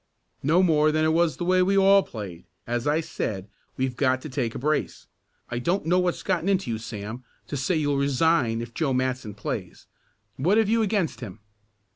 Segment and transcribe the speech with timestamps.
[0.41, 2.45] "No more than it was the way we all played.
[2.65, 5.05] As I said, we've got to take a brace.
[5.51, 9.35] I don't know what's gotten into you, Sam, to say you'll resign if Joe Matson
[9.35, 9.85] plays.
[10.37, 11.39] What have you against him?"